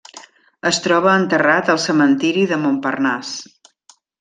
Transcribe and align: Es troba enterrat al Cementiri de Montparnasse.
Es 0.69 0.79
troba 0.85 1.11
enterrat 1.23 1.69
al 1.75 1.81
Cementiri 1.85 2.47
de 2.53 2.61
Montparnasse. 2.65 3.53